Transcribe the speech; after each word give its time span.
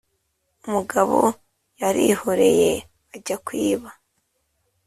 Umugabo 0.67 1.17
yarihoreye 1.81 2.71
ajya 3.15 3.37
kwiba, 3.45 3.89